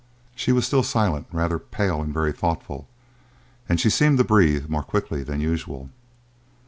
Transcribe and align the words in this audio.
She 0.33 0.51
was 0.51 0.65
still 0.65 0.81
silent, 0.81 1.27
rather 1.31 1.59
pale 1.59 2.01
and 2.01 2.11
very 2.11 2.31
thoughtful, 2.31 2.87
and 3.69 3.79
she 3.79 3.91
seemed 3.91 4.17
to 4.17 4.23
breathe 4.23 4.67
more 4.67 4.81
quickly 4.81 5.21
than 5.21 5.41
usual. 5.41 5.91